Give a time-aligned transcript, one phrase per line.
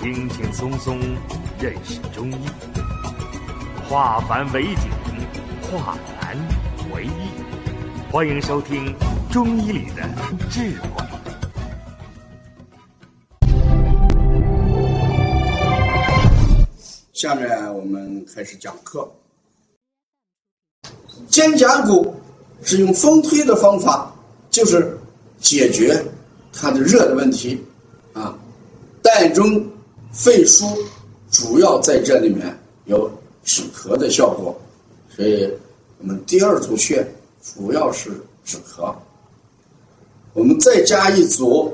[0.00, 0.98] 轻轻松松
[1.60, 2.46] 认识中医，
[3.86, 4.90] 化繁为简，
[5.60, 6.34] 化难
[6.94, 8.10] 为易。
[8.10, 8.86] 欢迎收听
[9.30, 10.02] 《中医里的
[10.48, 10.88] 智慧》。
[17.12, 19.06] 下面我们开始讲课。
[21.28, 22.14] 肩胛骨
[22.62, 24.10] 是用风推的方法，
[24.48, 24.98] 就是
[25.38, 26.02] 解决
[26.54, 27.62] 它的热的问题
[28.14, 28.34] 啊。
[29.02, 29.62] 带中
[30.12, 30.76] 肺腧
[31.30, 33.10] 主要在这里面有
[33.44, 34.54] 止咳的效果，
[35.08, 35.50] 所以
[35.98, 37.06] 我们第二组穴
[37.42, 38.10] 主要是
[38.44, 38.94] 止咳。
[40.32, 41.72] 我们再加一组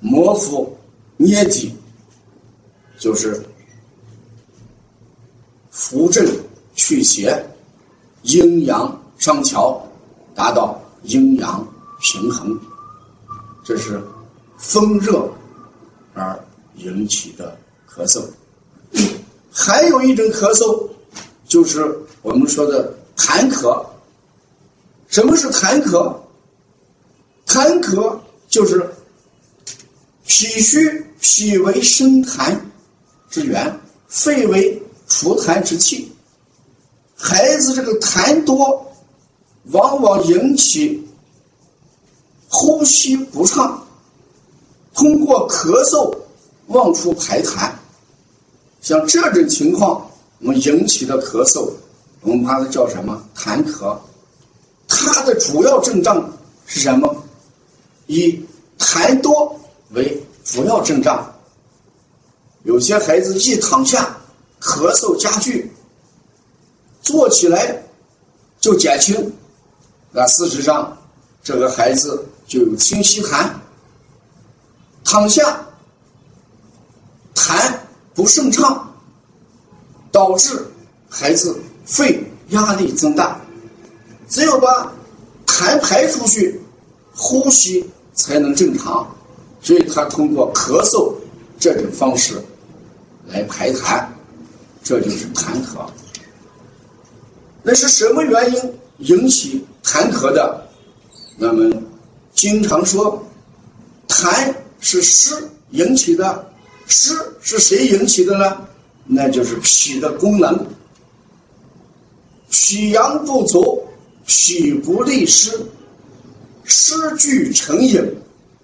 [0.00, 0.76] 摩腹
[1.16, 1.74] 捏脊，
[2.98, 3.42] 就是。
[5.70, 6.26] 扶正
[6.74, 7.40] 祛邪，
[8.22, 9.80] 阴阳上调，
[10.34, 11.64] 达到阴阳
[12.00, 12.58] 平衡。
[13.62, 14.02] 这是
[14.56, 15.30] 风热
[16.14, 16.36] 而
[16.78, 17.56] 引起的
[17.88, 18.22] 咳嗽。
[19.50, 20.88] 还有一种咳嗽，
[21.46, 23.84] 就是我们说的痰咳。
[25.08, 26.14] 什么是痰咳？
[27.46, 28.16] 痰咳
[28.48, 28.88] 就是
[30.26, 32.54] 脾虚，脾为生痰
[33.30, 36.12] 之源，肺为除痰之气，
[37.16, 38.86] 孩子这个痰多，
[39.70, 41.02] 往往引起
[42.48, 43.82] 呼吸不畅，
[44.94, 46.14] 通过咳嗽
[46.68, 47.70] 妄出排痰。
[48.80, 51.70] 像这种情况，我们引起的咳嗽，
[52.22, 53.22] 我们把它叫什么？
[53.36, 53.94] 痰咳。
[54.86, 56.32] 它的主要症状
[56.64, 57.14] 是什么？
[58.06, 58.40] 以
[58.78, 59.54] 痰多
[59.90, 61.30] 为主要症状。
[62.64, 64.14] 有些孩子一躺下。
[64.60, 65.72] 咳嗽加剧，
[67.00, 67.80] 坐起来
[68.58, 69.32] 就减轻，
[70.10, 70.98] 那事实上
[71.44, 73.48] 这个孩子就有清稀痰，
[75.04, 75.64] 躺下
[77.38, 77.72] 痰
[78.14, 78.92] 不顺畅，
[80.10, 80.60] 导致
[81.08, 83.40] 孩子肺压力增大，
[84.28, 84.92] 只有把
[85.46, 86.60] 痰排出去，
[87.14, 89.08] 呼吸才能正常，
[89.62, 91.14] 所以他通过咳嗽
[91.60, 92.34] 这种方式
[93.28, 94.04] 来排痰。
[94.82, 95.86] 这就是痰咳。
[97.62, 100.68] 那是什么原因引起痰咳的？
[101.36, 101.70] 那么
[102.34, 103.22] 经常说，
[104.08, 106.50] 痰是湿引起的，
[106.88, 108.56] 湿是谁引起的呢？
[109.04, 110.66] 那就是脾的功能。
[112.50, 113.86] 脾阳不足，
[114.26, 115.50] 脾不利湿，
[116.64, 118.02] 湿聚成饮，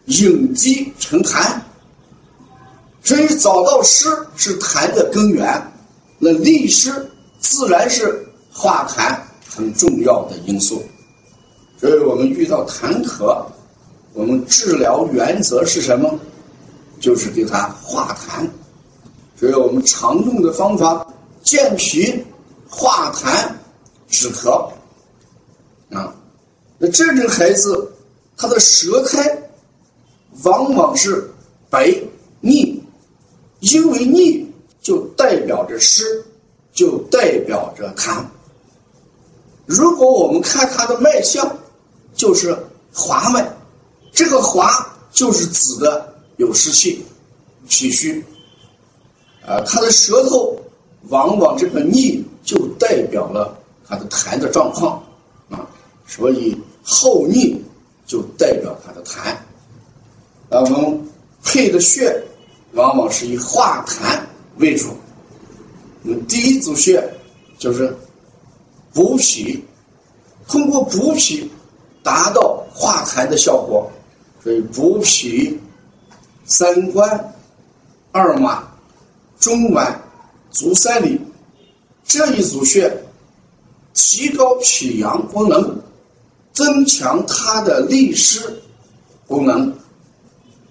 [0.06, 1.60] 饮积成痰。
[3.02, 5.70] 所以找到湿是痰的根源。
[6.18, 6.90] 那利湿
[7.38, 10.82] 自然是化痰很重要的因素，
[11.78, 13.44] 所以我们遇到痰咳，
[14.14, 16.18] 我们治疗原则是什么？
[17.00, 18.48] 就是给它化痰。
[19.36, 21.06] 所以我们常用的方法
[21.42, 22.24] 健脾、
[22.68, 23.48] 化痰、
[24.08, 24.50] 止咳。
[25.90, 26.14] 啊，
[26.78, 27.92] 那这种孩子
[28.36, 29.38] 他的舌苔
[30.42, 31.30] 往往是
[31.70, 31.94] 白
[32.40, 32.82] 腻，
[33.60, 34.42] 因为腻。
[34.84, 36.22] 就代表着湿，
[36.74, 38.22] 就代表着痰。
[39.64, 41.50] 如果我们看他的脉象，
[42.14, 42.54] 就是
[42.92, 43.50] 滑脉，
[44.12, 47.04] 这个滑就是指的有湿气、
[47.68, 48.24] 脾虚。
[49.46, 50.58] 啊，他的舌头
[51.08, 53.56] 往往这个腻就代表了
[53.86, 55.02] 他的痰的状况
[55.50, 55.68] 啊，
[56.06, 57.60] 所以厚腻
[58.06, 59.34] 就代表他的痰。
[60.48, 61.08] 那我们
[61.42, 62.14] 配的穴
[62.72, 64.20] 往往是以化痰。
[64.58, 64.86] 为主，
[66.04, 67.02] 我们第一组穴
[67.58, 67.92] 就是
[68.92, 69.60] 补脾，
[70.46, 71.50] 通过补脾
[72.04, 73.90] 达到化痰的效果，
[74.40, 75.58] 所以补脾
[76.44, 77.34] 三关、
[78.12, 78.66] 二马、
[79.38, 79.94] 中脘、
[80.50, 81.20] 足三里
[82.04, 83.04] 这一组穴，
[83.92, 85.78] 提高脾阳功能，
[86.52, 88.62] 增强它的利湿
[89.26, 89.72] 功能，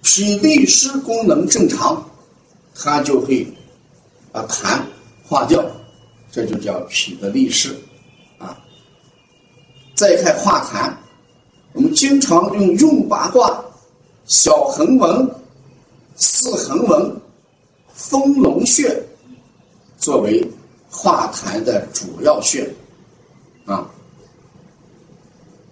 [0.02, 2.04] 脾利湿功能正常，
[2.74, 3.46] 它就会。
[4.32, 4.80] 把痰
[5.24, 5.64] 化掉，
[6.32, 7.72] 这就叫脾的利湿
[8.36, 8.58] 啊。
[9.94, 10.92] 再看化痰，
[11.72, 13.64] 我们经常用用八卦、
[14.26, 15.30] 小横纹、
[16.16, 17.20] 四横纹、
[17.92, 19.02] 丰隆穴
[19.98, 20.46] 作为
[20.88, 22.68] 化痰的主要穴
[23.66, 23.88] 啊。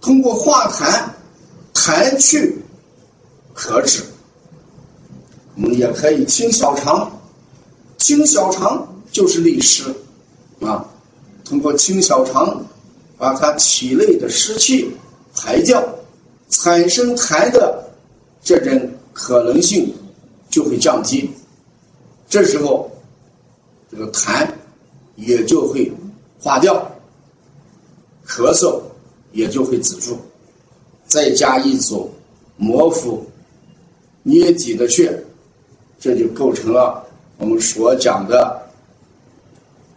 [0.01, 1.07] 通过化痰，
[1.73, 2.57] 痰去
[3.53, 4.03] 可止。
[5.55, 7.09] 我们也可以清小肠。
[7.97, 9.83] 清小肠就是利湿，
[10.59, 10.85] 啊，
[11.45, 12.61] 通过清小肠，
[13.17, 14.91] 把它体内的湿气
[15.33, 15.81] 排掉，
[16.49, 17.81] 产生痰的
[18.43, 19.93] 这种可能性
[20.53, 21.27] 就会降低。
[22.29, 22.87] 这时候
[23.89, 24.47] 这个痰
[25.15, 25.91] 也就会
[26.39, 26.75] 化掉，
[28.23, 28.79] 咳嗽
[29.31, 30.15] 也就会止住。
[31.07, 32.11] 再加一组
[32.55, 33.25] 摩腹
[34.21, 35.11] 捏脊的穴，
[35.99, 37.03] 这就构成了
[37.37, 38.61] 我们所讲的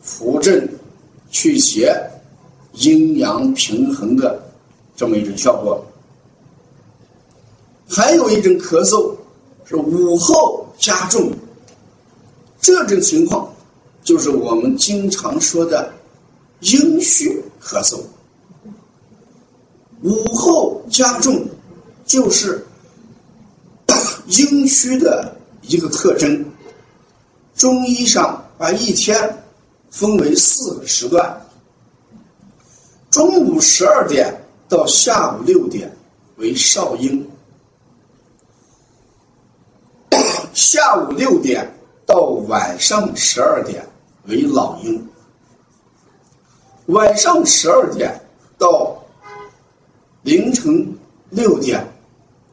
[0.00, 0.67] 扶正
[1.31, 1.94] 祛邪、
[2.73, 4.43] 阴阳平衡的
[4.97, 5.85] 这么一种效果。
[7.88, 9.15] 还有一种咳嗽
[9.68, 11.32] 是午后加重，
[12.60, 13.52] 这种情况
[14.04, 15.92] 就是我们经常说的
[16.60, 17.98] 阴虚咳嗽。
[20.02, 21.44] 午后加重
[22.04, 22.64] 就是
[24.26, 26.44] 阴虚的一个特征。
[27.56, 29.42] 中医上把一天
[29.90, 31.40] 分为四个时段：
[33.10, 34.32] 中午十二点
[34.68, 35.90] 到下午六点
[36.36, 37.26] 为少阴。
[40.56, 41.70] 下午六点
[42.06, 42.19] 到
[42.49, 43.87] 晚上十二点
[44.25, 45.06] 为老鹰，
[46.87, 48.19] 晚上十二点
[48.56, 48.97] 到
[50.23, 50.97] 凌晨
[51.29, 51.87] 六点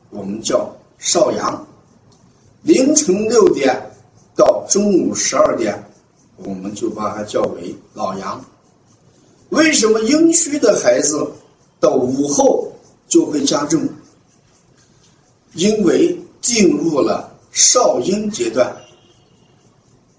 [0.10, 1.66] 我们叫少阳，
[2.64, 3.74] 凌晨六点
[4.36, 5.82] 到中午十二点
[6.36, 8.44] 我们就把它叫为老阳。
[9.52, 11.26] 为什么阴虚的孩子
[11.80, 12.70] 到午后
[13.08, 13.82] 就会加重？
[15.54, 17.33] 因为进入了。
[17.54, 18.76] 少阴阶段，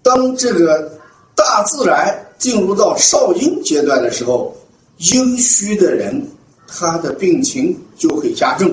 [0.03, 0.99] 当这个
[1.35, 4.57] 大自然进入到少阴阶段的时候，
[4.99, 6.25] 阴虚的人
[6.69, 8.73] 他的病情就会加重。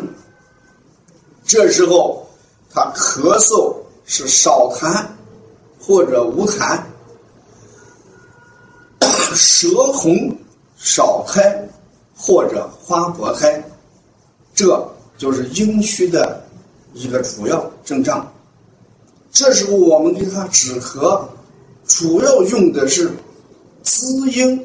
[1.44, 2.24] 这时候
[2.70, 3.76] 他咳嗽
[4.06, 5.04] 是少痰
[5.80, 6.80] 或者无痰，
[9.34, 10.38] 舌红
[10.78, 11.68] 少苔
[12.16, 13.64] 或者花薄苔，
[14.54, 14.88] 这
[15.18, 16.44] 就是阴虚的
[16.94, 18.32] 一个主要症状。
[19.32, 21.24] 这时候我们给他止咳，
[21.88, 23.10] 主要用的是
[23.82, 24.62] 滋阴、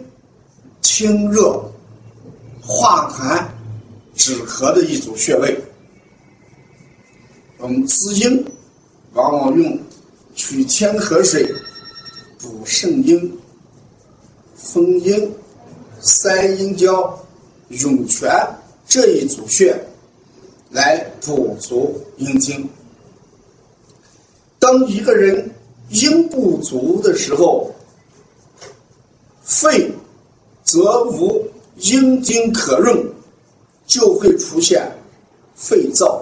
[0.83, 1.63] 清热、
[2.61, 3.47] 化痰、
[4.17, 5.57] 止咳的一组穴位。
[7.59, 8.45] 我们滋阴，
[9.15, 9.79] 往往用
[10.35, 11.49] 取天河水、
[12.39, 13.39] 补肾阴、
[14.57, 15.33] 丰阴、
[16.01, 17.17] 三阴交、
[17.69, 18.29] 涌泉
[18.87, 19.81] 这一组穴
[20.71, 22.69] 来补足阴经。
[24.67, 25.49] 当一个人
[25.91, 27.73] 阴不足的时候，
[29.41, 29.89] 肺
[30.65, 31.41] 则无
[31.77, 33.01] 阴经可润，
[33.87, 34.91] 就会出现
[35.55, 36.21] 肺燥，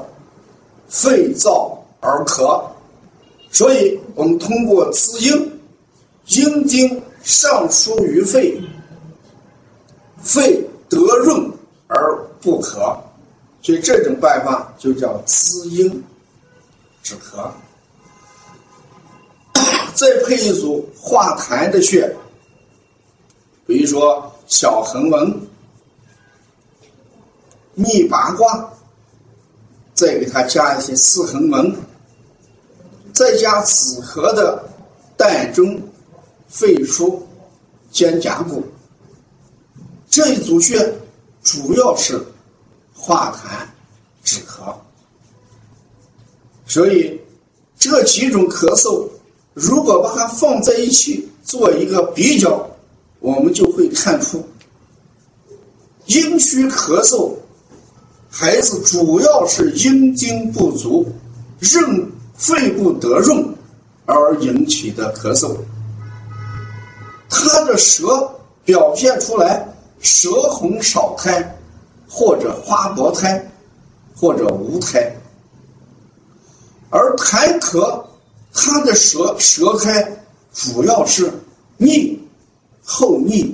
[0.89, 2.63] 肺燥而咳。
[3.51, 5.51] 所以我们通过滋阴，
[6.27, 8.61] 阴经上输于肺，
[10.21, 11.51] 肺得润
[11.87, 12.95] 而不咳。
[13.63, 16.05] 所以这种办法就叫滋阴
[17.03, 17.49] 止咳。
[19.95, 22.13] 再配一组化痰的穴，
[23.65, 25.41] 比如说小横纹、
[27.75, 28.69] 逆八卦，
[29.95, 31.73] 再给它加一些四横纹，
[33.13, 34.69] 再加止咳的
[35.17, 35.81] 膻中、
[36.49, 37.23] 肺腧、
[37.93, 38.65] 肩胛骨，
[40.11, 40.93] 这一组穴
[41.43, 42.21] 主要是
[42.93, 43.65] 化痰
[44.25, 44.75] 止咳，
[46.67, 47.21] 所以
[47.79, 49.09] 这几种咳嗽。
[49.55, 52.69] 如果把它放在一起做一个比较，
[53.21, 54.45] 我们就会看出，
[56.07, 57.33] 阴虚咳嗽，
[58.29, 61.07] 孩子主要是阴经不足，
[61.61, 63.47] 润肺不得润
[64.07, 65.57] 而引起的咳嗽。
[67.31, 68.29] 他的舌
[68.65, 69.67] 表现出来
[70.01, 71.57] 舌红少苔，
[72.09, 73.41] 或者花薄苔，
[74.17, 75.15] 或者无苔，
[76.91, 78.05] 而痰咳。
[78.57, 80.17] 他的舌舌苔
[80.53, 81.29] 主要是
[81.77, 82.17] 腻、
[82.85, 83.53] 厚腻、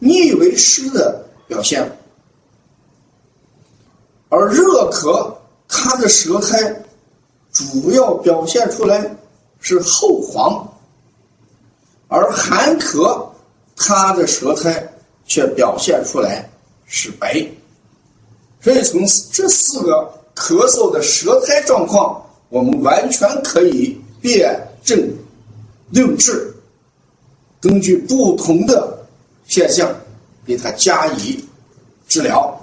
[0.00, 1.88] 腻为湿的表现，
[4.28, 5.32] 而热咳
[5.68, 6.84] 他的舌苔
[7.52, 9.16] 主要表现出来
[9.60, 10.66] 是厚黄，
[12.08, 13.24] 而寒咳
[13.76, 14.92] 他的舌苔
[15.26, 16.50] 却表现出来
[16.86, 17.48] 是白，
[18.60, 19.00] 所以从
[19.32, 22.20] 这四个咳嗽的舌苔状况。
[22.52, 24.54] 我们完全可以辨
[24.84, 25.00] 证
[25.90, 26.54] 论治，
[27.62, 29.06] 根据不同的
[29.46, 29.90] 现象
[30.44, 31.42] 给他加以
[32.06, 32.54] 治疗，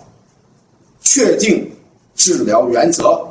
[1.01, 1.67] 确定
[2.13, 3.27] 治疗原则，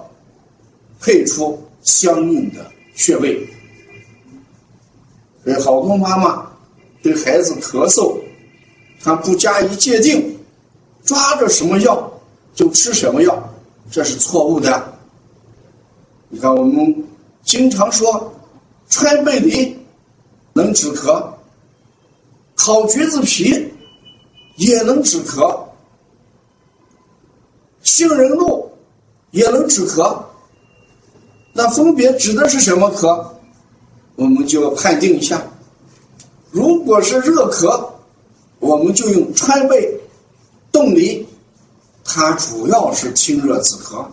[1.01, 3.49] 配出相应的穴位。
[5.45, 6.45] 所以，好多妈妈
[7.01, 8.19] 对孩子咳嗽，
[9.01, 10.37] 她不加以界定，
[11.05, 12.21] 抓着什么药
[12.53, 13.55] 就吃什么药，
[13.93, 14.98] 这是错误的。
[16.31, 16.95] 你看，我们
[17.43, 18.31] 经常说，
[18.91, 19.75] 川贝梨
[20.53, 21.27] 能止咳，
[22.55, 23.67] 烤橘子皮
[24.57, 25.59] 也能止咳，
[27.83, 28.71] 杏仁露
[29.31, 30.23] 也能止咳。
[31.55, 33.27] 那分别指的是什么咳？
[34.17, 35.43] 我们就要判定一下。
[36.51, 37.89] 如果是热咳，
[38.59, 39.99] 我们就用川贝、
[40.71, 41.27] 冻梨，
[42.05, 44.05] 它主要是清热止咳，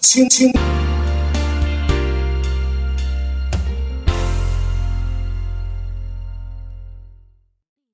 [0.00, 0.52] 清清。